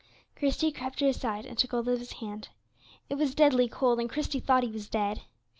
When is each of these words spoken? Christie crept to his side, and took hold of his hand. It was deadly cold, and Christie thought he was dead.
Christie 0.35 0.71
crept 0.71 0.97
to 0.97 1.05
his 1.05 1.19
side, 1.21 1.45
and 1.45 1.55
took 1.55 1.69
hold 1.69 1.87
of 1.87 1.99
his 1.99 2.13
hand. 2.13 2.49
It 3.07 3.19
was 3.19 3.35
deadly 3.35 3.67
cold, 3.69 3.99
and 3.99 4.09
Christie 4.09 4.39
thought 4.39 4.63
he 4.63 4.71
was 4.71 4.89
dead. 4.89 5.25